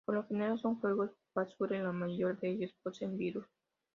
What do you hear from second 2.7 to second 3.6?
poseen virus.